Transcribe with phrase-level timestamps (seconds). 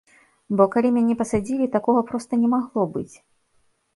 [0.59, 3.15] Бо калі мяне пасадзілі, такога проста не магло быць.